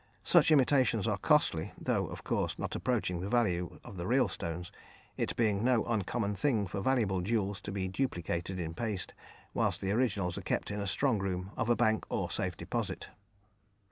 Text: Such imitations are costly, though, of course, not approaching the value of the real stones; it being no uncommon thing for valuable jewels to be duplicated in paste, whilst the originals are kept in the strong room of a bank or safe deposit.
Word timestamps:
Such 0.23 0.49
imitations 0.49 1.07
are 1.07 1.19
costly, 1.19 1.73
though, 1.79 2.07
of 2.07 2.23
course, 2.23 2.57
not 2.57 2.75
approaching 2.75 3.19
the 3.19 3.29
value 3.29 3.79
of 3.83 3.97
the 3.97 4.07
real 4.07 4.27
stones; 4.27 4.71
it 5.15 5.35
being 5.35 5.63
no 5.63 5.83
uncommon 5.85 6.33
thing 6.33 6.65
for 6.65 6.81
valuable 6.81 7.21
jewels 7.21 7.61
to 7.61 7.71
be 7.71 7.87
duplicated 7.87 8.59
in 8.59 8.73
paste, 8.73 9.13
whilst 9.53 9.79
the 9.79 9.91
originals 9.91 10.39
are 10.39 10.41
kept 10.41 10.71
in 10.71 10.79
the 10.79 10.87
strong 10.87 11.19
room 11.19 11.51
of 11.55 11.69
a 11.69 11.75
bank 11.75 12.07
or 12.09 12.31
safe 12.31 12.57
deposit. 12.57 13.09